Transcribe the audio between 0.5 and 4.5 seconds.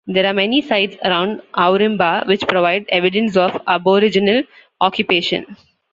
sites around Ourimbah which provide evidence of Aboriginal